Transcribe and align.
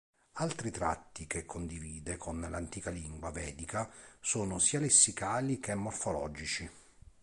Altri 0.39 0.71
tratti 0.71 1.27
che 1.27 1.45
condivide 1.45 2.17
con 2.17 2.41
l'antica 2.41 2.89
lingua 2.89 3.29
vedica 3.29 3.87
sono 4.19 4.57
sia 4.57 4.79
lessicali 4.79 5.59
che 5.59 5.75
morfologici. 5.75 6.69